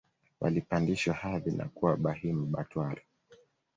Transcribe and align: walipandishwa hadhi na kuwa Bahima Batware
walipandishwa 0.41 1.13
hadhi 1.13 1.51
na 1.51 1.65
kuwa 1.65 1.97
Bahima 1.97 2.45
Batware 2.45 3.01